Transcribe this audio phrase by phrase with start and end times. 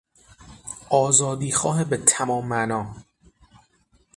[0.89, 2.89] آزادیخواه به تمام معنی